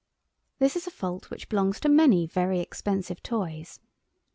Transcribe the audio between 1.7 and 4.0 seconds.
to many very expensive toys.